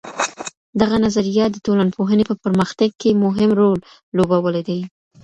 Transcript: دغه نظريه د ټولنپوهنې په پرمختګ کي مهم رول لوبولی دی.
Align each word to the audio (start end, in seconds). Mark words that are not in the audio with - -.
دغه 0.81 0.97
نظريه 1.05 1.45
د 1.49 1.55
ټولنپوهنې 1.65 2.23
په 2.29 2.35
پرمختګ 2.43 2.89
کي 3.01 3.09
مهم 3.23 3.49
رول 3.59 3.77
لوبولی 4.17 4.61
دی. 4.67 4.79